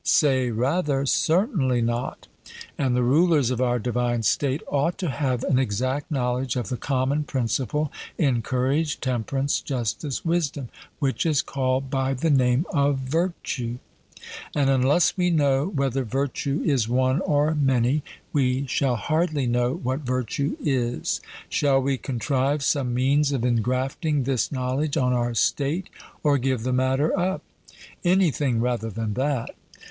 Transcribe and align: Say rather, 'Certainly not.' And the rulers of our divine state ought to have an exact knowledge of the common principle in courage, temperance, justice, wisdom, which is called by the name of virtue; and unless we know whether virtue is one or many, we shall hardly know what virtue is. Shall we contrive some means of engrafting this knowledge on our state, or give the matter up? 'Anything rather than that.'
Say 0.03 0.49
rather, 0.49 1.05
'Certainly 1.05 1.83
not.' 1.83 2.27
And 2.75 2.95
the 2.95 3.03
rulers 3.03 3.51
of 3.51 3.61
our 3.61 3.77
divine 3.77 4.23
state 4.23 4.63
ought 4.67 4.97
to 4.97 5.11
have 5.11 5.43
an 5.43 5.59
exact 5.59 6.09
knowledge 6.09 6.55
of 6.55 6.69
the 6.69 6.75
common 6.77 7.23
principle 7.23 7.91
in 8.17 8.41
courage, 8.41 8.99
temperance, 8.99 9.61
justice, 9.61 10.25
wisdom, 10.25 10.69
which 10.97 11.23
is 11.23 11.43
called 11.43 11.91
by 11.91 12.15
the 12.15 12.31
name 12.31 12.65
of 12.73 12.97
virtue; 12.97 13.77
and 14.55 14.71
unless 14.71 15.15
we 15.15 15.29
know 15.29 15.67
whether 15.67 16.03
virtue 16.03 16.63
is 16.65 16.89
one 16.89 17.19
or 17.21 17.53
many, 17.53 18.01
we 18.33 18.65
shall 18.65 18.95
hardly 18.95 19.45
know 19.45 19.75
what 19.75 19.99
virtue 19.99 20.57
is. 20.63 21.21
Shall 21.47 21.79
we 21.79 21.99
contrive 21.99 22.63
some 22.63 22.91
means 22.91 23.31
of 23.31 23.45
engrafting 23.45 24.23
this 24.23 24.51
knowledge 24.51 24.97
on 24.97 25.13
our 25.13 25.35
state, 25.35 25.91
or 26.23 26.39
give 26.39 26.63
the 26.63 26.73
matter 26.73 27.15
up? 27.15 27.43
'Anything 28.03 28.59
rather 28.59 28.89
than 28.89 29.13
that.' 29.13 29.51